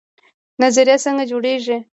[0.61, 1.77] نظریه څنګه جوړیږي؟